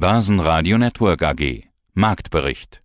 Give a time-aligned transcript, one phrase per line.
[0.00, 1.64] Börsenradio Network AG.
[1.92, 2.82] Marktbericht.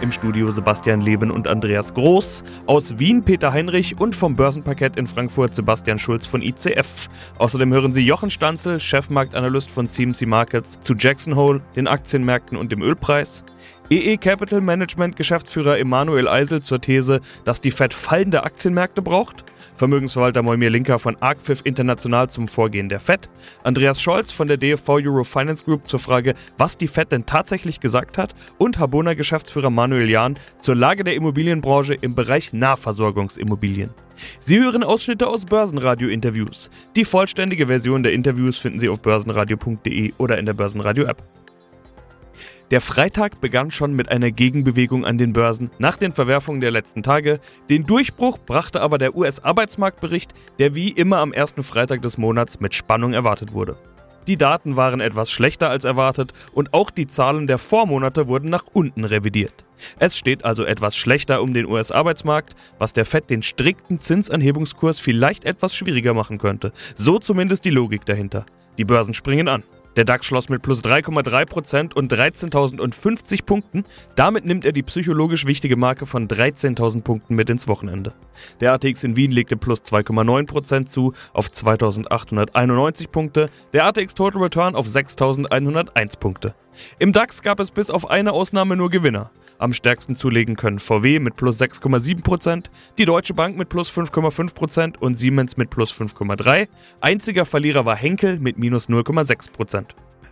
[0.00, 2.42] Im Studio Sebastian Leben und Andreas Groß.
[2.66, 7.08] Aus Wien Peter Heinrich und vom Börsenparkett in Frankfurt Sebastian Schulz von ICF.
[7.38, 12.72] Außerdem hören Sie Jochen Stanzel, Chefmarktanalyst von CMC Markets, zu Jackson Hole, den Aktienmärkten und
[12.72, 13.44] dem Ölpreis.
[13.92, 19.42] EE Capital Management Geschäftsführer Emanuel Eisel zur These, dass die Fed fallende Aktienmärkte braucht.
[19.76, 23.28] Vermögensverwalter Moimir Linker von ArcFIF International zum Vorgehen der FED,
[23.64, 27.80] Andreas Scholz von der DFV Euro Finance Group zur Frage, was die FED denn tatsächlich
[27.80, 33.90] gesagt hat und Habona Geschäftsführer Manuel Jahn zur Lage der Immobilienbranche im Bereich Nahversorgungsimmobilien.
[34.38, 36.70] Sie hören Ausschnitte aus Börsenradio-Interviews.
[36.94, 41.20] Die vollständige Version der Interviews finden Sie auf börsenradio.de oder in der Börsenradio-App.
[42.70, 47.02] Der Freitag begann schon mit einer Gegenbewegung an den Börsen nach den Verwerfungen der letzten
[47.02, 47.40] Tage.
[47.68, 52.72] Den Durchbruch brachte aber der US-Arbeitsmarktbericht, der wie immer am ersten Freitag des Monats mit
[52.72, 53.76] Spannung erwartet wurde.
[54.28, 58.64] Die Daten waren etwas schlechter als erwartet und auch die Zahlen der Vormonate wurden nach
[58.72, 59.64] unten revidiert.
[59.98, 65.44] Es steht also etwas schlechter um den US-Arbeitsmarkt, was der Fed den strikten Zinsanhebungskurs vielleicht
[65.44, 66.70] etwas schwieriger machen könnte.
[66.94, 68.46] So zumindest die Logik dahinter.
[68.78, 69.64] Die Börsen springen an.
[69.96, 73.84] Der DAX schloss mit plus 3,3% und 13.050 Punkten.
[74.14, 78.12] Damit nimmt er die psychologisch wichtige Marke von 13.000 Punkten mit ins Wochenende.
[78.60, 84.74] Der ATX in Wien legte plus 2,9% zu auf 2.891 Punkte, der ATX Total Return
[84.76, 86.54] auf 6.101 Punkte.
[86.98, 89.30] Im DAX gab es bis auf eine Ausnahme nur Gewinner.
[89.58, 95.14] Am stärksten zulegen können VW mit plus 6,7%, die Deutsche Bank mit plus 5,5% und
[95.14, 96.68] Siemens mit plus 5,3%.
[97.00, 99.84] Einziger Verlierer war Henkel mit minus 0,6%.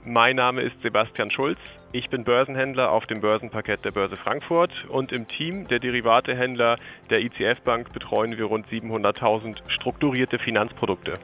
[0.06, 1.58] Mein Name ist Sebastian Schulz.
[1.92, 6.78] Ich bin Börsenhändler auf dem Börsenparkett der Börse Frankfurt und im Team der Derivatehändler
[7.10, 11.14] der ICF Bank betreuen wir rund 700.000 strukturierte Finanzprodukte.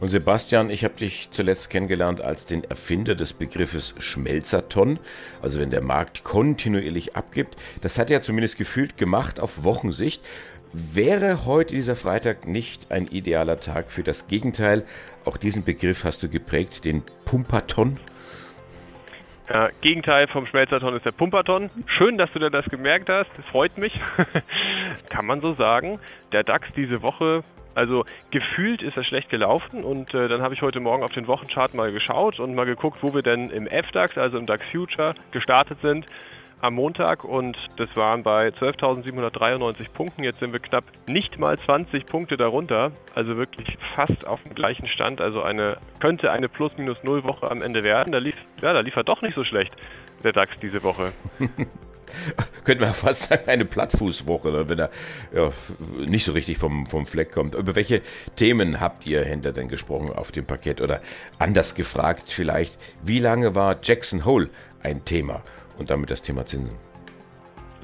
[0.00, 4.98] Und Sebastian, ich habe dich zuletzt kennengelernt als den Erfinder des Begriffes Schmelzerton,
[5.42, 7.56] also wenn der Markt kontinuierlich abgibt.
[7.82, 10.24] Das hat er zumindest gefühlt gemacht auf Wochensicht.
[10.72, 14.86] Wäre heute dieser Freitag nicht ein idealer Tag für das Gegenteil?
[15.26, 17.98] Auch diesen Begriff hast du geprägt, den Pumperton.
[19.50, 21.68] Ja, Gegenteil vom Schmelzerton ist der Pumperton.
[21.86, 23.28] Schön, dass du dir das gemerkt hast.
[23.36, 23.92] Das freut mich.
[25.10, 25.98] Kann man so sagen.
[26.32, 27.42] Der DAX diese Woche
[27.74, 31.26] also gefühlt ist er schlecht gelaufen und äh, dann habe ich heute Morgen auf den
[31.26, 35.14] Wochenchart mal geschaut und mal geguckt, wo wir denn im FDAX, also im DAX Future,
[35.30, 36.06] gestartet sind
[36.60, 40.24] am Montag und das waren bei 12.793 Punkten.
[40.24, 44.86] Jetzt sind wir knapp nicht mal 20 Punkte darunter, also wirklich fast auf dem gleichen
[44.88, 45.20] Stand.
[45.20, 48.12] Also eine könnte eine Plus-Minus-Null-Woche am Ende werden.
[48.12, 49.74] Da lief, ja, da lief er doch nicht so schlecht,
[50.22, 51.12] der DAX diese Woche.
[52.64, 54.90] könnte man fast sagen, eine Plattfußwoche, ne, wenn er
[55.34, 55.52] ja,
[55.98, 57.54] nicht so richtig vom, vom Fleck kommt.
[57.54, 58.02] Über welche
[58.36, 60.80] Themen habt ihr hinter denn gesprochen auf dem Parkett?
[60.80, 61.00] Oder
[61.38, 64.50] anders gefragt vielleicht, wie lange war Jackson Hole
[64.82, 65.42] ein Thema
[65.78, 66.89] und damit das Thema Zinsen?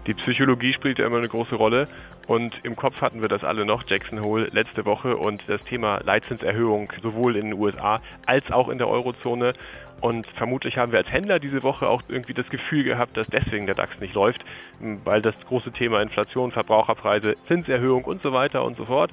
[0.06, 1.89] Die Psychologie spielt ja immer eine große Rolle.
[2.28, 5.17] Und im Kopf hatten wir das alle noch, Jackson Hole letzte Woche.
[5.17, 9.55] Und das Thema Leitzinserhöhung sowohl in den USA als auch in der Eurozone.
[10.00, 13.66] Und vermutlich haben wir als Händler diese Woche auch irgendwie das Gefühl gehabt, dass deswegen
[13.66, 14.45] der DAX nicht läuft,
[14.81, 19.11] weil das große Thema Inflation, Verbraucherpreise, Zinserhöhung und so weiter und so fort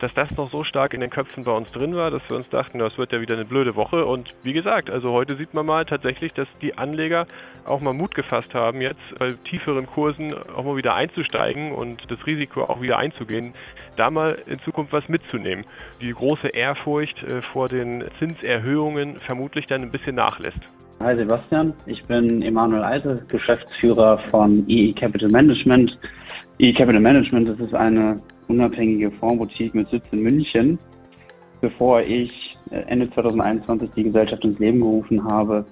[0.00, 2.48] dass das noch so stark in den Köpfen bei uns drin war, dass wir uns
[2.48, 4.04] dachten, das wird ja wieder eine blöde Woche.
[4.04, 7.26] Und wie gesagt, also heute sieht man mal tatsächlich, dass die Anleger
[7.64, 12.26] auch mal Mut gefasst haben, jetzt bei tieferen Kursen auch mal wieder einzusteigen und das
[12.26, 13.54] Risiko auch wieder einzugehen,
[13.96, 15.64] da mal in Zukunft was mitzunehmen.
[16.00, 20.60] Die große Ehrfurcht äh, vor den Zinserhöhungen vermutlich dann ein bisschen nachlässt.
[21.00, 25.98] Hi Sebastian, ich bin Emanuel Eise, Geschäftsführer von EE Capital Management.
[26.60, 28.20] EE Capital Management, das ist eine
[28.52, 30.78] unabhängige Fondsboutique mit Sitz in München.
[31.60, 35.64] Bevor ich äh, Ende 2021 die Gesellschaft ins Leben gerufen habe,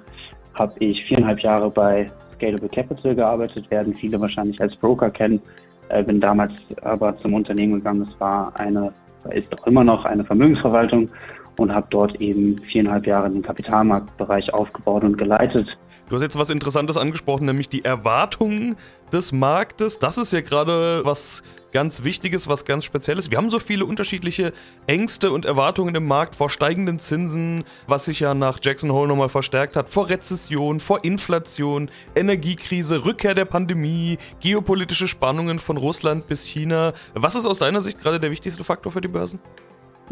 [0.55, 5.41] habe ich viereinhalb Jahre bei Scalable Capital gearbeitet, werden viele wahrscheinlich als Broker kennen.
[5.89, 6.53] Äh, bin damals
[6.83, 8.07] aber zum Unternehmen gegangen.
[8.09, 8.93] Es war eine,
[9.31, 11.11] ist auch immer noch eine Vermögensverwaltung
[11.59, 15.77] und habe dort eben viereinhalb Jahre den Kapitalmarktbereich aufgebaut und geleitet.
[16.09, 18.77] Du hast jetzt was Interessantes angesprochen, nämlich die Erwartungen
[19.13, 19.99] des Marktes.
[19.99, 23.31] Das ist ja gerade was ganz Wichtiges, was ganz Spezielles.
[23.31, 24.53] Wir haben so viele unterschiedliche
[24.87, 29.29] Ängste und Erwartungen im Markt vor steigenden Zinsen, was sich ja nach Jackson Hole nochmal
[29.29, 36.45] verstärkt hat, vor Rezession, vor Inflation, Energiekrise, Rückkehr der Pandemie, geopolitische Spannungen von Russland bis
[36.45, 36.93] China.
[37.15, 39.41] Was ist aus deiner Sicht gerade der wichtigste Faktor für die Börsen?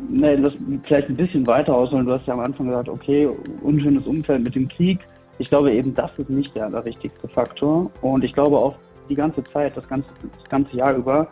[0.09, 0.53] Nee, das
[0.85, 2.07] vielleicht ein bisschen weiter ausholen.
[2.07, 3.29] Du hast ja am Anfang gesagt, okay,
[3.63, 5.01] unschönes Umfeld mit dem Krieg.
[5.39, 7.91] Ich glaube eben, das ist nicht der allerwichtigste Faktor.
[8.01, 8.77] Und ich glaube auch
[9.09, 11.29] die ganze Zeit, das ganze, das ganze Jahr über,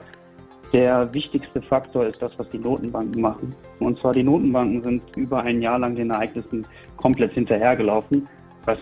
[0.77, 3.55] Der wichtigste Faktor ist das, was die Notenbanken machen.
[3.79, 6.67] Und zwar die Notenbanken sind über ein Jahr lang den Ereignissen
[6.99, 8.29] komplett hinterhergelaufen,
[8.67, 8.79] was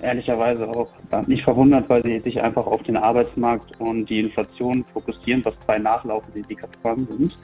[0.00, 0.88] ehrlicherweise auch
[1.26, 5.76] nicht verwundert, weil sie sich einfach auf den Arbeitsmarkt und die Inflation fokussieren, was zwei
[5.76, 7.36] nachlaufende Indikatoren sind.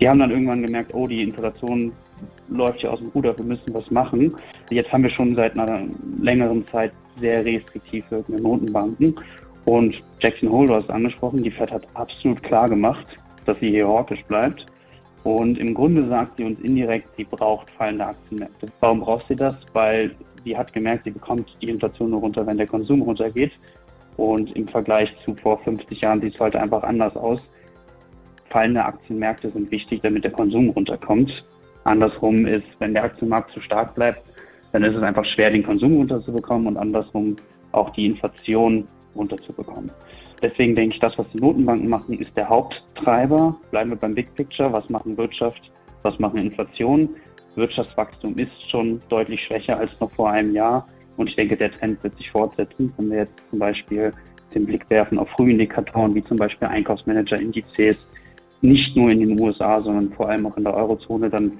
[0.00, 1.92] Die haben dann irgendwann gemerkt, oh, die Inflation
[2.48, 4.34] läuft hier aus dem Ruder, wir müssen was machen.
[4.70, 5.82] Jetzt haben wir schon seit einer
[6.20, 6.90] längeren Zeit
[7.20, 9.14] sehr restriktiv wirkende Notenbanken.
[9.66, 13.06] Und Jackson Hole, du hast angesprochen, die Fed hat absolut klar gemacht,
[13.50, 14.66] dass sie hier hawkisch bleibt.
[15.22, 18.68] Und im Grunde sagt sie uns indirekt, sie braucht fallende Aktienmärkte.
[18.80, 19.54] Warum braucht sie das?
[19.74, 20.12] Weil
[20.44, 23.52] sie hat gemerkt, sie bekommt die Inflation nur runter, wenn der Konsum runtergeht.
[24.16, 27.40] Und im Vergleich zu vor 50 Jahren sieht es heute einfach anders aus.
[28.48, 31.44] Fallende Aktienmärkte sind wichtig, damit der Konsum runterkommt.
[31.84, 34.22] Andersrum ist, wenn der Aktienmarkt zu stark bleibt,
[34.72, 37.36] dann ist es einfach schwer, den Konsum runterzubekommen und andersrum
[37.72, 39.90] auch die Inflation runterzubekommen.
[40.42, 43.54] Deswegen denke ich, das, was die Notenbanken machen, ist der Haupttreiber.
[43.70, 44.72] Bleiben wir beim Big Picture.
[44.72, 45.70] Was machen Wirtschaft?
[46.02, 47.10] Was machen Inflation?
[47.56, 50.86] Wirtschaftswachstum ist schon deutlich schwächer als noch vor einem Jahr.
[51.16, 52.92] Und ich denke, der Trend wird sich fortsetzen.
[52.96, 54.12] Wenn wir jetzt zum Beispiel
[54.54, 57.98] den Blick werfen auf Frühindikatoren wie zum Beispiel Einkaufsmanager-Indizes,
[58.62, 61.52] nicht nur in den USA, sondern vor allem auch in der Eurozone, dann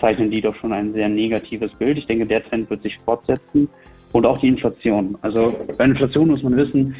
[0.00, 1.98] zeichnen die doch schon ein sehr negatives Bild.
[1.98, 3.68] Ich denke, der Trend wird sich fortsetzen
[4.12, 5.16] und auch die Inflation.
[5.22, 6.94] Also bei Inflation muss man wissen,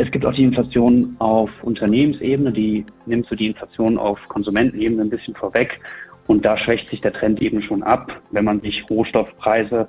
[0.00, 5.10] es gibt auch die Inflation auf Unternehmensebene, die nimmt so die Inflation auf Konsumentenebene ein
[5.10, 5.78] bisschen vorweg.
[6.26, 9.86] Und da schwächt sich der Trend eben schon ab, wenn man sich Rohstoffpreise,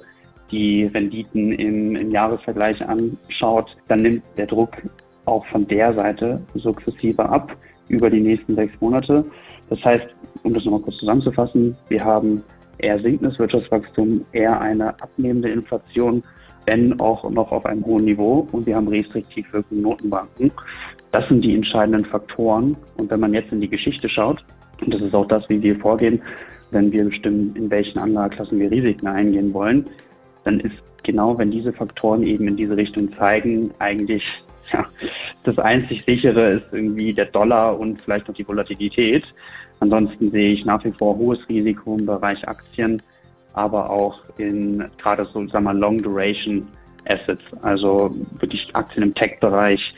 [0.51, 4.81] die Renditen im, im Jahresvergleich anschaut, dann nimmt der Druck
[5.25, 7.55] auch von der Seite sukzessive ab
[7.87, 9.23] über die nächsten sechs Monate.
[9.69, 10.07] Das heißt,
[10.43, 12.43] um das nochmal kurz zusammenzufassen, wir haben
[12.79, 16.21] eher sinkendes Wirtschaftswachstum, eher eine abnehmende Inflation,
[16.65, 20.51] wenn auch noch auf einem hohen Niveau und wir haben restriktiv wirkende Notenbanken.
[21.11, 22.77] Das sind die entscheidenden Faktoren.
[22.97, 24.43] Und wenn man jetzt in die Geschichte schaut,
[24.81, 26.21] und das ist auch das, wie wir vorgehen,
[26.71, 29.85] wenn wir bestimmen, in welchen Anlageklassen wir Risiken eingehen wollen,
[30.43, 34.23] dann ist genau, wenn diese Faktoren eben in diese Richtung zeigen, eigentlich
[34.71, 34.85] ja,
[35.43, 39.25] das einzig sichere ist irgendwie der Dollar und vielleicht noch die Volatilität.
[39.79, 43.01] Ansonsten sehe ich nach wie vor hohes Risiko im Bereich Aktien,
[43.53, 46.67] aber auch in gerade so, sagen wir, Long Duration
[47.05, 49.93] Assets, also wirklich Aktien im Tech-Bereich,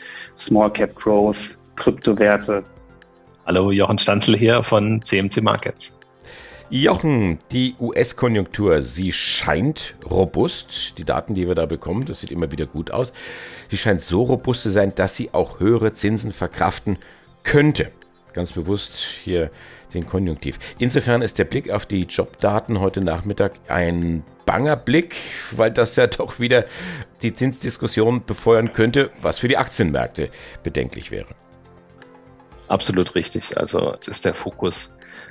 [0.46, 1.36] Small Cap Growth,
[1.76, 2.62] Kryptowerte.
[3.46, 5.92] Hallo, Jochen Stanzel hier von CMC Markets.
[6.70, 10.94] Jochen, die US-Konjunktur, sie scheint robust.
[10.98, 13.12] Die Daten, die wir da bekommen, das sieht immer wieder gut aus.
[13.70, 16.96] Sie scheint so robust zu sein, dass sie auch höhere Zinsen verkraften
[17.42, 17.90] könnte.
[18.32, 19.50] Ganz bewusst hier
[19.94, 20.58] den Konjunktiv.
[20.78, 25.14] Insofern ist der Blick auf die Jobdaten heute Nachmittag ein banger Blick,
[25.52, 26.64] weil das ja doch wieder
[27.22, 30.30] die Zinsdiskussion befeuern könnte, was für die Aktienmärkte
[30.62, 31.28] bedenklich wäre.
[32.68, 33.56] Absolut richtig.
[33.56, 34.88] Also es ist der Fokus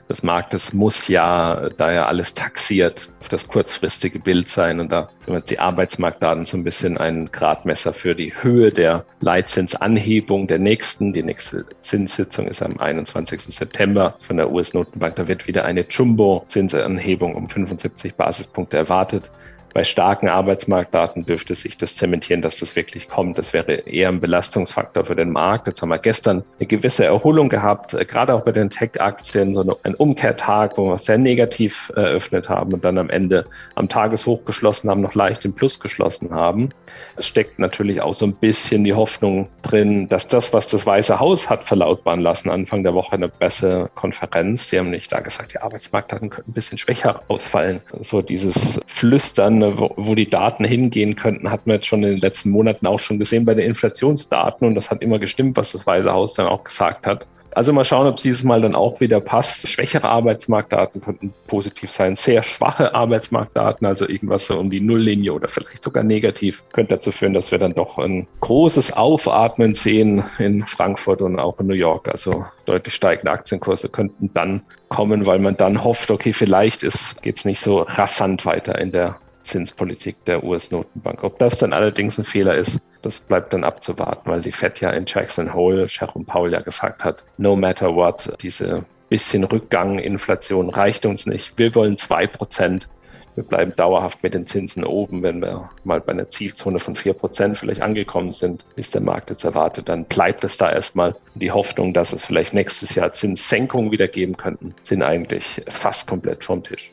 [0.10, 4.80] des Marktes muss ja, da ja alles taxiert, auf das kurzfristige Bild sein.
[4.80, 9.06] Und da sind jetzt die Arbeitsmarktdaten so ein bisschen ein Gradmesser für die Höhe der
[9.22, 11.14] Leitzinsanhebung der nächsten.
[11.14, 13.44] Die nächste Zinssitzung ist am 21.
[13.44, 15.16] September von der US-Notenbank.
[15.16, 19.32] Da wird wieder eine Jumbo-Zinsanhebung um 75 Basispunkte erwartet.
[19.74, 23.40] Bei starken Arbeitsmarktdaten dürfte sich das zementieren, dass das wirklich kommt.
[23.40, 25.66] Das wäre eher ein Belastungsfaktor für den Markt.
[25.66, 29.80] Jetzt haben wir gestern eine gewisse Erholung gehabt, äh, gerade auch bei den Tech-Aktien, so
[29.84, 34.90] ein Umkehrtag, wo wir sehr negativ eröffnet haben und dann am Ende am Tageshoch geschlossen
[34.90, 36.70] haben, noch leicht im Plus geschlossen haben.
[37.16, 41.20] Es steckt natürlich auch so ein bisschen die Hoffnung drin, dass das, was das Weiße
[41.20, 44.70] Haus hat verlautbaren lassen, Anfang der Woche eine bessere Konferenz.
[44.70, 47.82] Sie haben nicht da gesagt, die Arbeitsmarktdaten könnten ein bisschen schwächer ausfallen.
[48.02, 52.20] So dieses Flüstern wo, wo die Daten hingehen könnten, hat man jetzt schon in den
[52.20, 55.86] letzten Monaten auch schon gesehen bei den Inflationsdaten und das hat immer gestimmt, was das
[55.86, 57.26] Weiße Haus dann auch gesagt hat.
[57.56, 59.68] Also mal schauen, ob es dieses Mal dann auch wieder passt.
[59.68, 62.16] Schwächere Arbeitsmarktdaten könnten positiv sein.
[62.16, 67.12] Sehr schwache Arbeitsmarktdaten, also irgendwas so um die Nulllinie oder vielleicht sogar negativ, könnte dazu
[67.12, 71.76] führen, dass wir dann doch ein großes Aufatmen sehen in Frankfurt und auch in New
[71.76, 72.08] York.
[72.08, 76.82] Also deutlich steigende Aktienkurse könnten dann kommen, weil man dann hofft, okay, vielleicht
[77.22, 81.24] geht es nicht so rasant weiter in der Zinspolitik der US-Notenbank.
[81.24, 84.90] Ob das dann allerdings ein Fehler ist, das bleibt dann abzuwarten, weil die Fed ja
[84.90, 90.70] in Jackson Hole, Jerome Powell ja gesagt hat, no matter what, diese bisschen Rückgang, Inflation
[90.70, 91.54] reicht uns nicht.
[91.58, 92.90] Wir wollen zwei Prozent.
[93.36, 95.22] Wir bleiben dauerhaft mit den Zinsen oben.
[95.22, 99.30] Wenn wir mal bei einer Zielzone von vier Prozent vielleicht angekommen sind, ist der Markt
[99.30, 101.16] jetzt erwartet, dann bleibt es da erstmal.
[101.36, 106.44] Die Hoffnung, dass es vielleicht nächstes Jahr Zinssenkungen wieder geben könnten, sind eigentlich fast komplett
[106.44, 106.92] vom Tisch.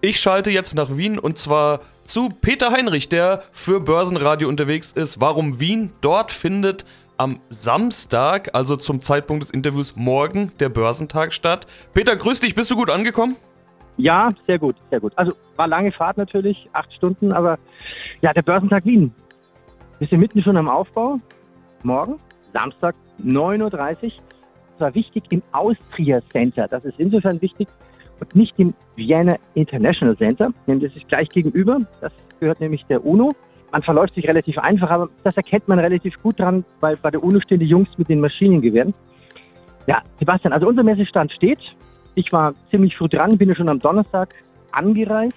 [0.00, 5.20] Ich schalte jetzt nach Wien und zwar zu Peter Heinrich, der für Börsenradio unterwegs ist.
[5.20, 5.90] Warum Wien?
[6.00, 6.84] Dort findet
[7.16, 11.66] am Samstag, also zum Zeitpunkt des Interviews morgen, der Börsentag statt.
[11.94, 13.36] Peter, grüß dich, bist du gut angekommen?
[13.96, 15.12] Ja, sehr gut, sehr gut.
[15.16, 17.58] Also war lange Fahrt natürlich, acht Stunden, aber
[18.20, 19.14] ja, der Börsentag Wien.
[19.98, 21.18] Wir sind mitten schon am Aufbau.
[21.82, 22.16] Morgen,
[22.52, 24.10] Samstag, 9.30 Uhr.
[24.72, 26.68] Das war wichtig im Austria Center.
[26.68, 27.66] Das ist insofern wichtig
[28.20, 31.78] und nicht im Vienna International Center, denn das ist gleich gegenüber.
[32.00, 33.34] Das gehört nämlich der UNO.
[33.72, 37.22] Man verläuft sich relativ einfach, aber das erkennt man relativ gut dran, weil bei der
[37.22, 38.94] UNO stehen die Jungs mit den Maschinengewehren.
[39.86, 41.58] Ja, Sebastian, also unser Messestand steht.
[42.14, 44.34] Ich war ziemlich früh dran, bin ja schon am Donnerstag
[44.72, 45.36] angereist.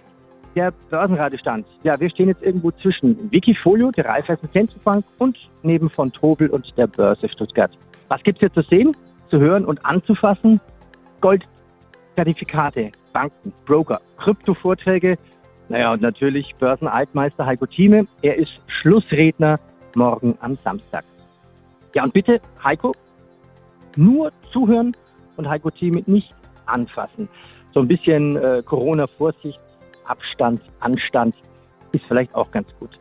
[0.56, 1.68] Der Börsenratestand.
[1.84, 6.76] Ja, wir stehen jetzt irgendwo zwischen Wikifolio, der Raiffeisen Zentralbank und neben von Tobel und
[6.76, 7.72] der Börse Stuttgart.
[8.08, 8.96] Was gibt's hier zu sehen,
[9.30, 10.60] zu hören und anzufassen?
[12.16, 15.18] Goldzertifikate, Banken, Broker, Kryptovorträge,
[15.70, 18.08] naja, und natürlich Börsenaltmeister Heiko Thieme.
[18.24, 19.60] Er ist Schlussredner
[19.94, 21.06] morgen am Samstag.
[21.94, 22.94] Ja, und bitte, Heiko,
[23.96, 24.98] nur zuhören
[25.38, 26.34] und Heiko Thieme nicht
[26.66, 27.30] anfassen.
[27.72, 29.60] So ein bisschen äh, Corona-Vorsicht,
[30.06, 31.36] Abstand, Anstand
[31.92, 32.98] ist vielleicht auch ganz gut.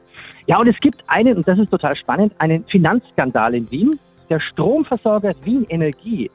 [0.47, 3.99] Ja, und es gibt einen, und das ist total spannend, einen Finanzskandal in Wien.
[4.29, 6.31] Der Stromversorger Wien Energie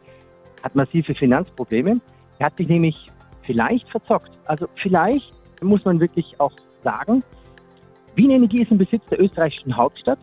[0.63, 2.00] hat massive Finanzprobleme.
[2.43, 3.09] Er hat sich nämlich
[3.43, 4.38] vielleicht verzockt.
[4.43, 5.31] Also vielleicht
[5.62, 6.51] muss man wirklich auch
[6.83, 7.23] sagen.
[8.15, 10.19] Wien Energie ist im Besitz der österreichischen Hauptstadt.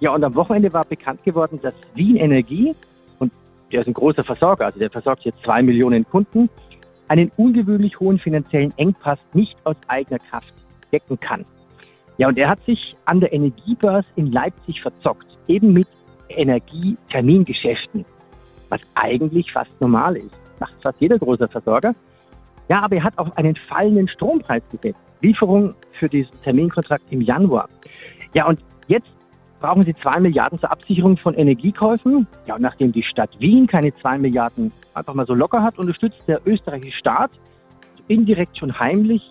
[0.00, 2.74] Ja, und am Wochenende war bekannt geworden, dass Wien Energie,
[3.18, 3.30] und
[3.70, 6.48] der ist ein großer Versorger, also der versorgt jetzt zwei Millionen Kunden,
[7.08, 10.54] einen ungewöhnlich hohen finanziellen Engpass nicht aus eigener Kraft
[10.90, 11.44] decken kann.
[12.16, 15.88] Ja, und er hat sich an der Energiebörse in Leipzig verzockt, eben mit
[16.30, 18.06] Energietermingeschäften,
[18.70, 20.47] was eigentlich fast normal ist.
[20.60, 21.94] Macht fast jeder große Versorger.
[22.68, 25.00] Ja, aber er hat auf einen fallenden Strompreis gesetzt.
[25.20, 27.68] Lieferung für diesen Terminkontrakt im Januar.
[28.34, 29.08] Ja, und jetzt
[29.60, 32.26] brauchen sie zwei Milliarden zur Absicherung von Energiekäufen.
[32.46, 36.22] Ja, und nachdem die Stadt Wien keine zwei Milliarden einfach mal so locker hat, unterstützt
[36.26, 37.30] der österreichische Staat
[38.06, 39.22] indirekt schon heimlich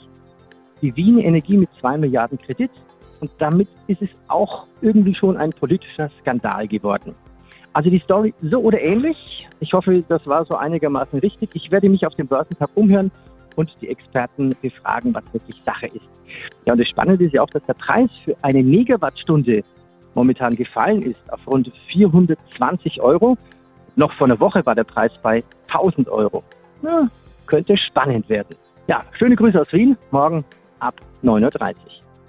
[0.82, 2.72] die Wien Energie mit zwei Milliarden Kredit.
[3.20, 7.16] Und damit ist es auch irgendwie schon ein politischer Skandal geworden.
[7.78, 9.48] Also die Story so oder ähnlich.
[9.60, 11.52] Ich hoffe, das war so einigermaßen richtig.
[11.54, 13.12] Ich werde mich auf dem Börsentag umhören
[13.56, 16.10] und die Experten befragen, was wirklich Sache ist.
[16.66, 19.64] Ja, und das Spannende ist ja auch, dass der Preis für eine Megawattstunde
[20.16, 23.38] momentan gefallen ist auf rund 420 Euro.
[23.96, 26.44] Noch vor einer Woche war der Preis bei 1000 Euro.
[26.82, 27.08] Ja,
[27.46, 28.56] könnte spannend werden.
[28.88, 29.96] Ja, schöne Grüße aus Wien.
[30.10, 30.44] Morgen
[30.80, 31.87] ab 9.30 Uhr.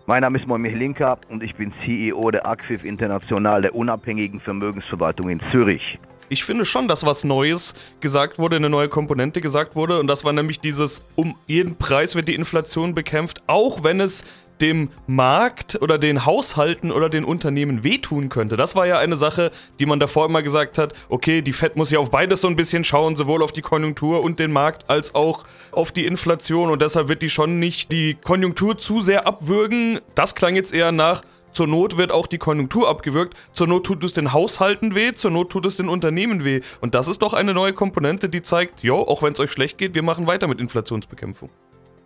[0.08, 5.28] Mein Name ist Moimir Linka und ich bin CEO der Acfif International, der unabhängigen Vermögensverwaltung
[5.28, 5.98] in Zürich.
[6.28, 9.98] Ich finde schon, dass was Neues gesagt wurde, eine neue Komponente gesagt wurde.
[9.98, 14.24] Und das war nämlich dieses, um jeden Preis wird die Inflation bekämpft, auch wenn es
[14.60, 18.56] dem Markt oder den Haushalten oder den Unternehmen wehtun könnte.
[18.56, 21.90] Das war ja eine Sache, die man davor immer gesagt hat, okay, die Fed muss
[21.90, 25.14] ja auf beides so ein bisschen schauen, sowohl auf die Konjunktur und den Markt als
[25.14, 30.00] auch auf die Inflation und deshalb wird die schon nicht die Konjunktur zu sehr abwürgen.
[30.14, 33.36] Das klang jetzt eher nach, zur Not wird auch die Konjunktur abgewürgt.
[33.52, 36.60] Zur Not tut es den Haushalten weh, zur Not tut es den Unternehmen weh.
[36.80, 39.78] Und das ist doch eine neue Komponente, die zeigt, jo, auch wenn es euch schlecht
[39.78, 41.50] geht, wir machen weiter mit Inflationsbekämpfung.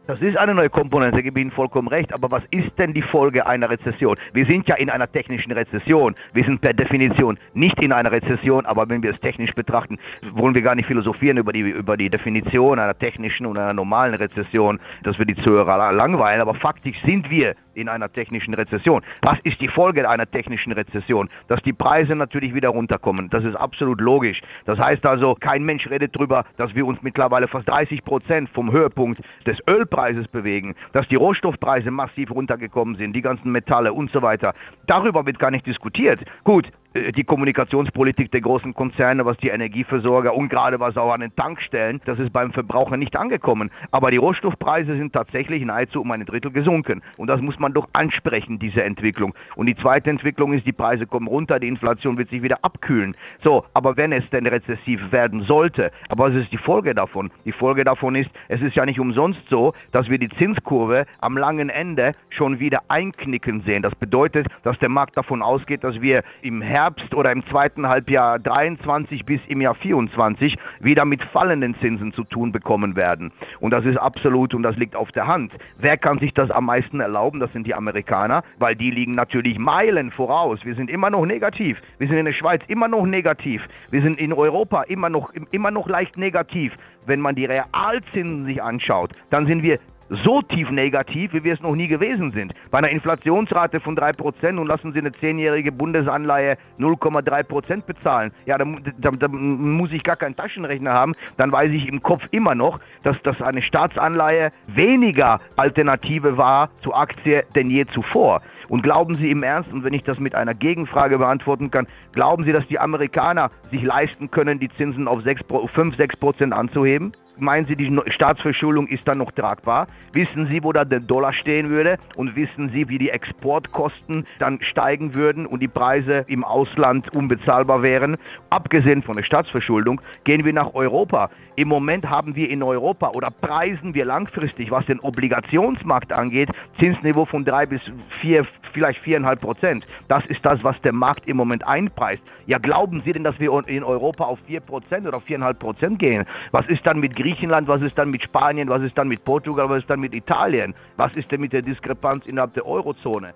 [0.08, 2.12] Das ist eine neue Komponente, gebe Ihnen vollkommen recht.
[2.12, 4.16] Aber was ist denn die Folge einer Rezession?
[4.32, 6.16] Wir sind ja in einer technischen Rezession.
[6.32, 9.98] Wir sind per Definition nicht in einer Rezession, aber wenn wir es technisch betrachten,
[10.32, 14.14] wollen wir gar nicht philosophieren über die, über die Definition einer technischen und einer normalen
[14.14, 16.40] Rezession, dass wir die Zuhörer langweilen.
[16.40, 19.02] Aber faktisch sind wir in einer technischen Rezession.
[19.22, 21.28] Was ist die Folge einer technischen Rezession?
[21.48, 23.30] Dass die Preise natürlich wieder runterkommen.
[23.30, 24.40] Das ist absolut logisch.
[24.64, 28.72] Das heißt also, kein Mensch redet darüber, dass wir uns mittlerweile fast 30 Prozent vom
[28.72, 34.22] Höhepunkt des Ölpreises bewegen, dass die Rohstoffpreise massiv runtergekommen sind, die ganzen Metalle und so
[34.22, 34.54] weiter.
[34.86, 36.20] Darüber wird gar nicht diskutiert.
[36.44, 41.34] Gut, die Kommunikationspolitik der großen Konzerne, was die Energieversorger und gerade was auch an den
[41.34, 43.70] Tankstellen, das ist beim Verbraucher nicht angekommen.
[43.90, 47.02] Aber die Rohstoffpreise sind tatsächlich nahezu um ein Drittel gesunken.
[47.16, 49.34] Und das muss man doch ansprechen, diese Entwicklung.
[49.56, 53.16] Und die zweite Entwicklung ist, die Preise kommen runter, die Inflation wird sich wieder abkühlen.
[53.42, 57.30] So, aber wenn es denn rezessiv werden sollte, aber was ist die Folge davon?
[57.44, 61.36] Die Folge davon ist, es ist ja nicht umsonst so, dass wir die Zinskurve am
[61.36, 63.82] langen Ende schon wieder einknicken sehen.
[63.82, 67.88] Das bedeutet, dass der Markt davon ausgeht, dass wir im Herbst Herbst oder im zweiten
[67.88, 73.30] Halbjahr 23 bis im Jahr 24 wieder mit fallenden Zinsen zu tun bekommen werden.
[73.60, 75.52] Und das ist absolut und das liegt auf der Hand.
[75.78, 77.38] Wer kann sich das am meisten erlauben?
[77.38, 80.58] Das sind die Amerikaner, weil die liegen natürlich Meilen voraus.
[80.64, 81.80] Wir sind immer noch negativ.
[81.98, 83.62] Wir sind in der Schweiz immer noch negativ.
[83.92, 86.72] Wir sind in Europa immer noch, immer noch leicht negativ.
[87.06, 91.60] Wenn man die Realzinsen sich anschaut, dann sind wir so tief negativ, wie wir es
[91.60, 92.54] noch nie gewesen sind.
[92.70, 98.32] Bei einer Inflationsrate von 3% und lassen Sie eine zehnjährige Bundesanleihe 0,3% bezahlen.
[98.46, 98.64] Ja, da,
[98.98, 101.14] da, da, muss ich gar keinen Taschenrechner haben.
[101.36, 106.96] Dann weiß ich im Kopf immer noch, dass das eine Staatsanleihe weniger Alternative war zur
[106.96, 108.42] Aktie denn je zuvor.
[108.68, 112.44] Und glauben Sie im Ernst, und wenn ich das mit einer Gegenfrage beantworten kann, glauben
[112.44, 115.42] Sie, dass die Amerikaner sich leisten können, die Zinsen auf 6,
[115.74, 117.12] 5, 6 Prozent anzuheben?
[117.38, 119.86] Meinen Sie, die Staatsverschuldung ist dann noch tragbar?
[120.12, 121.96] Wissen Sie, wo da der Dollar stehen würde?
[122.14, 127.82] Und wissen Sie, wie die Exportkosten dann steigen würden und die Preise im Ausland unbezahlbar
[127.82, 128.18] wären?
[128.50, 131.30] Abgesehen von der Staatsverschuldung gehen wir nach Europa.
[131.56, 137.26] Im Moment haben wir in Europa oder preisen wir langfristig, was den Obligationsmarkt angeht, Zinsniveau
[137.26, 137.80] von drei bis
[138.20, 139.86] vier, vielleicht viereinhalb Prozent.
[140.08, 142.22] Das ist das, was der Markt im Moment einpreist.
[142.46, 146.24] Ja, glauben Sie denn, dass wir in Europa auf vier Prozent oder viereinhalb Prozent gehen?
[146.52, 147.68] Was ist dann mit Griechenland?
[147.68, 148.68] Was ist dann mit Spanien?
[148.68, 149.68] Was ist dann mit Portugal?
[149.68, 150.74] Was ist dann mit Italien?
[150.96, 153.32] Was ist denn mit der Diskrepanz innerhalb der Eurozone?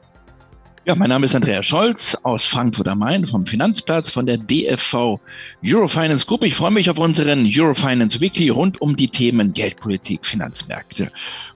[0.86, 5.18] Ja, mein Name ist Andreas Scholz aus Frankfurt am Main vom Finanzplatz von der DFV
[5.64, 6.44] Eurofinance Group.
[6.44, 11.10] Ich freue mich auf unseren Eurofinance Weekly rund um die Themen Geldpolitik, Finanzmärkte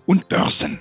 [0.06, 0.80] und Börsen.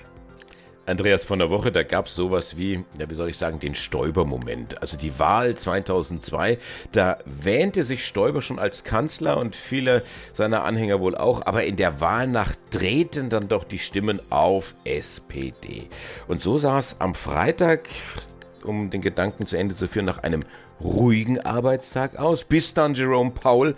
[0.90, 3.74] Andreas, von der Woche, da gab es sowas wie, ja, wie soll ich sagen, den
[3.74, 4.82] Stoiber-Moment.
[4.82, 6.58] Also die Wahl 2002,
[6.92, 10.02] da wähnte sich Stoiber schon als Kanzler und viele
[10.34, 15.88] seiner Anhänger wohl auch, aber in der Wahlnacht drehten dann doch die Stimmen auf SPD.
[16.26, 17.88] Und so sah es am Freitag,
[18.64, 20.44] um den Gedanken zu Ende zu führen, nach einem
[20.82, 23.76] ruhigen Arbeitstag aus, bis dann Jerome Powell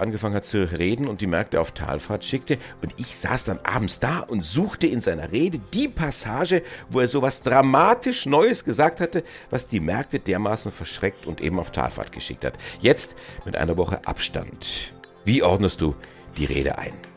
[0.00, 2.58] angefangen hat zu reden und die Märkte auf Talfahrt schickte.
[2.82, 7.08] Und ich saß dann abends da und suchte in seiner Rede die Passage, wo er
[7.08, 12.12] so was dramatisch Neues gesagt hatte, was die Märkte dermaßen verschreckt und eben auf Talfahrt
[12.12, 12.54] geschickt hat.
[12.80, 14.92] Jetzt mit einer Woche Abstand.
[15.24, 15.94] Wie ordnest du
[16.36, 17.11] die Rede ein?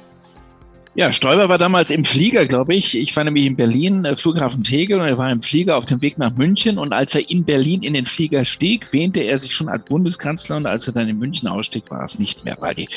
[0.98, 2.98] Ja, Stoiber war damals im Flieger, glaube ich.
[2.98, 6.02] Ich war nämlich in Berlin, äh, Flughafen Tegel, und er war im Flieger auf dem
[6.02, 6.78] Weg nach München.
[6.78, 10.56] Und als er in Berlin in den Flieger stieg, wähnte er sich schon als Bundeskanzler.
[10.56, 12.88] Und als er dann in München ausstieg, war es nicht mehr, weil die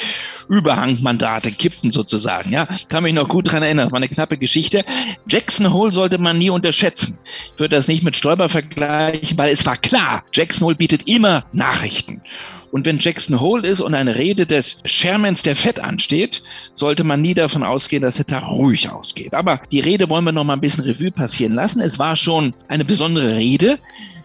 [0.49, 2.52] Überhangmandate kippten sozusagen.
[2.52, 3.90] Ja, kann mich noch gut dran erinnern.
[3.90, 4.85] War eine knappe Geschichte.
[5.26, 7.19] Jackson Hole sollte man nie unterschätzen.
[7.52, 11.46] Ich würde das nicht mit Stoiber vergleichen, weil es war klar, Jackson Hole bietet immer
[11.53, 12.22] Nachrichten.
[12.70, 16.42] Und wenn Jackson Hole ist und eine Rede des Shermans der Fett ansteht,
[16.74, 19.35] sollte man nie davon ausgehen, dass es da ruhig ausgeht.
[19.35, 21.81] Aber die Rede wollen wir noch mal ein bisschen Revue passieren lassen.
[21.81, 23.78] Es war schon eine besondere Rede.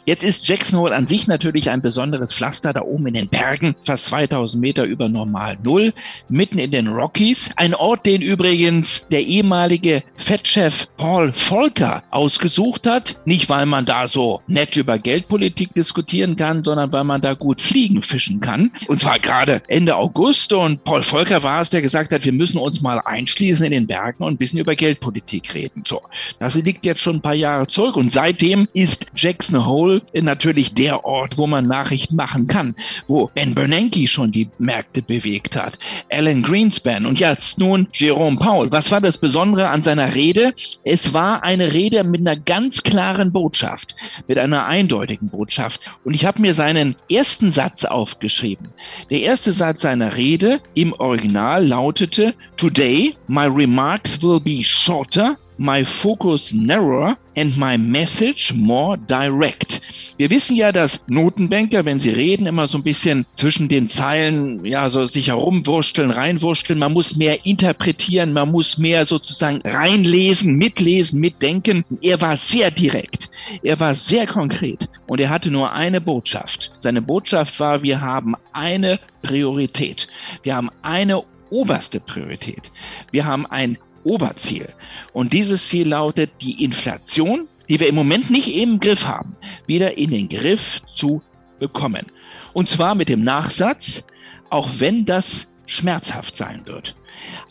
[0.06, 3.74] Jetzt ist Jackson Hole an sich natürlich ein besonderes Pflaster da oben in den Bergen,
[3.86, 5.94] fast 2000 Meter über Normal Null,
[6.28, 7.52] mitten in den Rockies.
[7.56, 13.22] Ein Ort, den übrigens der ehemalige Fettchef Paul Volcker ausgesucht hat.
[13.24, 17.62] Nicht, weil man da so nett über Geldpolitik diskutieren kann, sondern weil man da gut
[17.62, 18.72] fliegen fischen kann.
[18.88, 20.52] Und zwar gerade Ende August.
[20.52, 23.88] Und Paul Volcker war es, der gesagt hat, wir müssen uns mal einschließen in den
[23.88, 25.84] Bergen und ein bisschen über Geldpolitik reden.
[25.88, 26.02] So,
[26.40, 27.96] das liegt jetzt schon ein paar Jahre zurück.
[27.96, 32.76] Und seitdem ist Jackson Hole Seoul natürlich der Ort, wo man Nachrichten machen kann,
[33.08, 35.78] wo Ben Bernanke schon die Märkte bewegt hat,
[36.10, 38.72] Alan Greenspan und jetzt nun Jerome Powell.
[38.72, 40.54] Was war das Besondere an seiner Rede?
[40.84, 43.96] Es war eine Rede mit einer ganz klaren Botschaft,
[44.28, 45.82] mit einer eindeutigen Botschaft.
[46.04, 48.70] Und ich habe mir seinen ersten Satz aufgeschrieben.
[49.10, 55.84] Der erste Satz seiner Rede im Original lautete, Today my remarks will be shorter my
[55.84, 59.82] focus narrower and my message more direct.
[60.18, 64.64] Wir wissen ja, dass Notenbanker, wenn sie reden, immer so ein bisschen zwischen den Zeilen,
[64.66, 66.78] ja, so sich herumwursteln, reinwursteln.
[66.78, 71.84] Man muss mehr interpretieren, man muss mehr sozusagen reinlesen, mitlesen, mitdenken.
[72.02, 73.30] Er war sehr direkt.
[73.64, 76.72] Er war sehr konkret und er hatte nur eine Botschaft.
[76.80, 80.08] Seine Botschaft war, wir haben eine Priorität.
[80.44, 82.72] Wir haben eine oberste Priorität.
[83.12, 84.68] Wir haben ein Oberziel.
[85.14, 89.36] Und dieses Ziel lautet, die Inflation, die wir im Moment nicht im Griff haben,
[89.66, 91.22] wieder in den Griff zu
[91.60, 92.06] bekommen.
[92.54, 94.04] Und zwar mit dem Nachsatz,
[94.50, 96.96] auch wenn das schmerzhaft sein wird.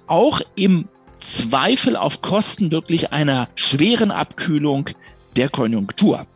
[0.06, 0.88] Auch im
[1.20, 4.90] Zweifel auf Kosten wirklich einer schweren Abkühlung
[5.36, 6.26] der Konjunktur.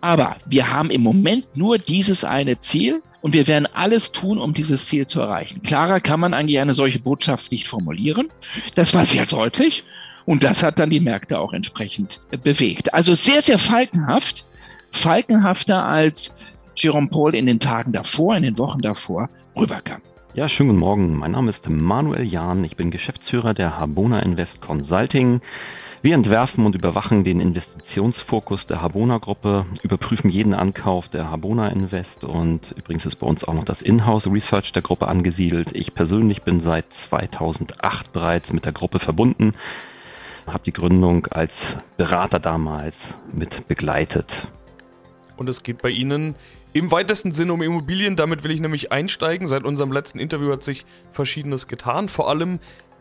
[0.00, 4.52] Aber wir haben im Moment nur dieses eine Ziel und wir werden alles tun, um
[4.52, 5.62] dieses Ziel zu erreichen.
[5.62, 8.28] Klarer kann man eigentlich eine solche Botschaft nicht formulieren.
[8.74, 9.82] Das war sehr deutlich.
[10.26, 12.92] Und das hat dann die Märkte auch entsprechend bewegt.
[12.92, 14.44] Also sehr, sehr falkenhaft.
[14.90, 16.34] Falkenhafter als
[16.76, 20.02] Jerome Paul in den Tagen davor, in den Wochen davor rüberkam.
[20.34, 21.16] Ja, schönen guten Morgen.
[21.16, 22.62] Mein Name ist Manuel Jahn.
[22.62, 25.40] Ich bin Geschäftsführer der Habona Invest Consulting.
[26.04, 32.22] Wir entwerfen und überwachen den Investitionsfokus der Habona Gruppe, überprüfen jeden Ankauf der Habona Invest
[32.22, 35.68] und übrigens ist bei uns auch noch das Inhouse Research der Gruppe angesiedelt.
[35.72, 39.54] Ich persönlich bin seit 2008 bereits mit der Gruppe verbunden.
[40.46, 41.52] habe die Gründung als
[41.96, 42.94] Berater damals
[43.32, 44.30] mit begleitet.
[45.38, 46.34] Und es geht bei Ihnen
[46.74, 48.14] im weitesten Sinne um Immobilien.
[48.14, 49.48] Damit will ich nämlich einsteigen.
[49.48, 52.10] Seit unserem letzten Interview hat sich Verschiedenes getan.
[52.10, 52.58] Vor allem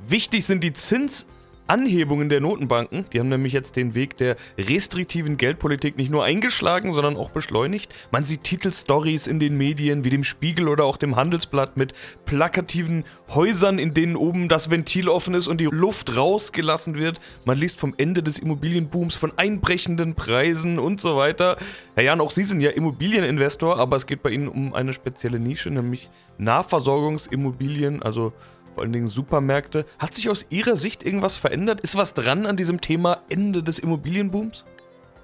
[0.08, 1.28] wichtig sind die Zins-
[1.68, 3.06] Anhebungen der Notenbanken.
[3.12, 7.94] Die haben nämlich jetzt den Weg der restriktiven Geldpolitik nicht nur eingeschlagen, sondern auch beschleunigt.
[8.12, 11.94] Man sieht Titelstories in den Medien wie dem Spiegel oder auch dem Handelsblatt mit
[12.26, 17.20] plakativen Häusern, in denen oben das Ventil offen ist und die Luft rausgelassen wird.
[17.46, 21.58] Man liest vom Ende des Immobilienbooms, von einbrechenden Preisen und so weiter.
[21.96, 25.40] Herr Jan, auch Sie sind ja Immobilieninvestor, aber es geht bei Ihnen um eine spezielle
[25.40, 28.34] Nische, nämlich Nahversorgungsimmobilien, also
[28.74, 29.86] vor allen Dingen Supermärkte.
[30.00, 31.82] Hat sich aus Ihrer Sicht irgendwas verändert?
[31.82, 34.66] Ist was dran an diesem Thema Ende des Immobilienbooms?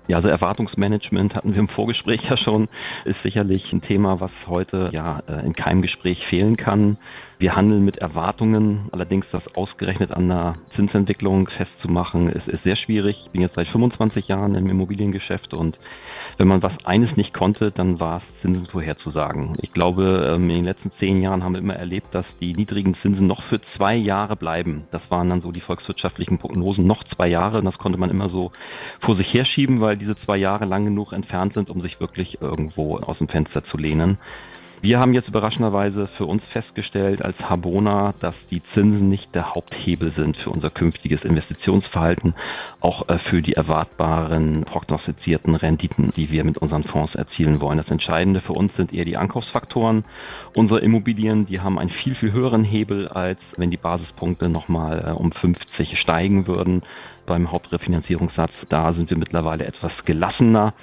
[0.07, 2.67] Ja, also Erwartungsmanagement hatten wir im Vorgespräch ja schon,
[3.05, 6.97] ist sicherlich ein Thema, was heute ja äh, in keinem Gespräch fehlen kann.
[7.39, 13.15] Wir handeln mit Erwartungen, allerdings das ausgerechnet an der Zinsentwicklung festzumachen, ist, ist sehr schwierig.
[13.25, 15.79] Ich bin jetzt seit 25 Jahren im Immobiliengeschäft und
[16.37, 19.53] wenn man was eines nicht konnte, dann war es Zinsen vorherzusagen.
[19.61, 22.95] Ich glaube, ähm, in den letzten zehn Jahren haben wir immer erlebt, dass die niedrigen
[22.95, 24.83] Zinsen noch für zwei Jahre bleiben.
[24.91, 27.59] Das waren dann so die volkswirtschaftlichen Prognosen, noch zwei Jahre.
[27.59, 28.51] Und das konnte man immer so
[28.99, 32.97] vor sich herschieben, weil diese zwei Jahre lang genug entfernt sind, um sich wirklich irgendwo
[32.97, 34.17] aus dem Fenster zu lehnen.
[34.81, 40.13] Wir haben jetzt überraschenderweise für uns festgestellt als Habona, dass die Zinsen nicht der Haupthebel
[40.15, 42.33] sind für unser künftiges Investitionsverhalten,
[42.79, 47.77] auch äh, für die erwartbaren prognostizierten Renditen, die wir mit unseren Fonds erzielen wollen.
[47.77, 50.05] Das Entscheidende für uns sind eher die Ankaufsfaktoren.
[50.55, 55.11] Unsere Immobilien, die haben einen viel, viel höheren Hebel, als wenn die Basispunkte nochmal äh,
[55.11, 56.83] um 50 steigen würden
[57.25, 58.53] beim Hauptrefinanzierungssatz.
[58.69, 60.73] Da sind wir mittlerweile etwas gelassener.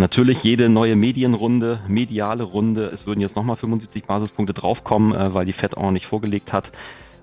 [0.00, 5.44] Natürlich jede neue Medienrunde, mediale Runde, es würden jetzt nochmal 75 Basispunkte draufkommen, äh, weil
[5.44, 6.64] die FED auch nicht vorgelegt hat,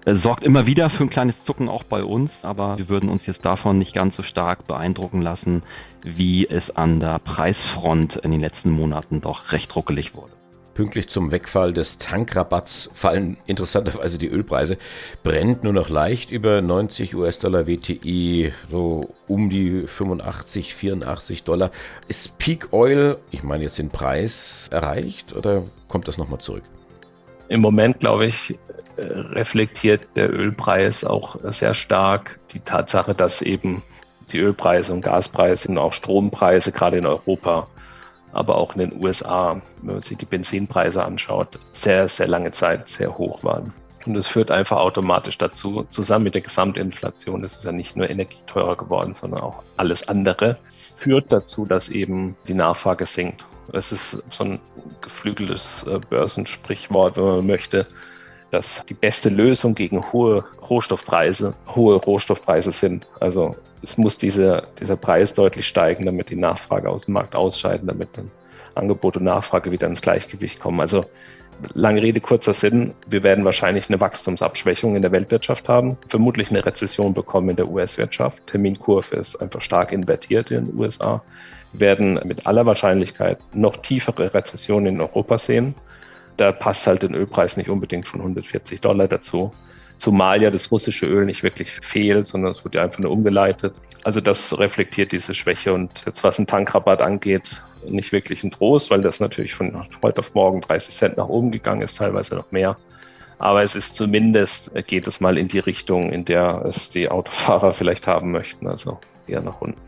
[0.05, 3.25] äh, sorgt immer wieder für ein kleines Zucken auch bei uns, aber wir würden uns
[3.25, 5.63] jetzt davon nicht ganz so stark beeindrucken lassen,
[6.03, 10.36] wie es an der Preisfront in den letzten Monaten doch recht ruckelig wurde.
[10.77, 14.77] Pünktlich zum Wegfall des Tankrabatts fallen interessanterweise die Ölpreise.
[15.23, 21.71] Brennt nur noch leicht über 90 US-Dollar WTI, so um die 85, 84 Dollar.
[22.07, 26.63] Ist Peak Oil, ich meine jetzt den Preis, erreicht oder kommt das nochmal zurück?
[27.49, 28.55] Im Moment, glaube ich,
[28.99, 33.81] reflektiert der Ölpreis auch sehr stark die Tatsache, dass eben
[34.31, 37.67] die Ölpreise und Gaspreise und auch Strompreise gerade in Europa
[38.37, 42.87] aber auch in den USA, wenn man sich die Benzinpreise anschaut, sehr, sehr lange Zeit
[42.87, 43.73] sehr hoch waren.
[44.05, 48.09] Und das führt einfach automatisch dazu, zusammen mit der Gesamtinflation, das ist ja nicht nur
[48.09, 50.57] Energie teurer geworden, sondern auch alles andere,
[50.95, 53.45] führt dazu, dass eben die Nachfrage sinkt.
[53.73, 54.59] Es ist so ein
[55.01, 57.87] geflügeltes äh, Börsensprichwort, wenn man möchte,
[58.49, 63.05] dass die beste Lösung gegen hohe Rohstoffpreise hohe Rohstoffpreise sind.
[63.19, 67.87] Also es muss diese, dieser Preis deutlich steigen, damit die Nachfrage aus dem Markt ausscheiden,
[67.87, 68.31] damit dann
[68.75, 70.79] Angebot und Nachfrage wieder ins Gleichgewicht kommen.
[70.79, 71.05] Also
[71.73, 76.65] lange Rede, kurzer Sinn, wir werden wahrscheinlich eine Wachstumsabschwächung in der Weltwirtschaft haben, vermutlich eine
[76.65, 78.45] Rezession bekommen in der US-Wirtschaft.
[78.47, 81.23] Terminkurve ist einfach stark invertiert in den USA.
[81.73, 85.75] Wir werden mit aller Wahrscheinlichkeit noch tiefere Rezessionen in Europa sehen
[86.37, 89.51] da passt halt den Ölpreis nicht unbedingt von 140 Dollar dazu.
[89.97, 93.81] Zumal ja das russische Öl nicht wirklich fehlt, sondern es wird ja einfach nur umgeleitet.
[94.03, 95.73] Also das reflektiert diese Schwäche.
[95.73, 100.19] Und jetzt was einen Tankrabatt angeht, nicht wirklich ein Trost, weil das natürlich von heute
[100.19, 102.77] auf morgen 30 Cent nach oben gegangen ist, teilweise noch mehr.
[103.39, 107.73] Aber es ist zumindest, geht es mal in die Richtung, in der es die Autofahrer
[107.73, 109.86] vielleicht haben möchten, also eher nach unten.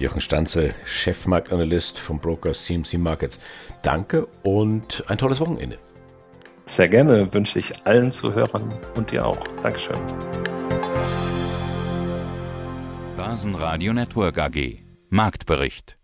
[0.00, 3.38] Jochen Stanze, Chefmarktanalyst vom Broker CMC Markets.
[3.82, 5.76] Danke und ein tolles Wochenende.
[6.64, 9.38] Sehr gerne wünsche ich allen Zuhörern und dir auch.
[9.62, 9.98] Dankeschön.
[13.16, 14.78] Basenradio Network AG
[15.10, 15.99] Marktbericht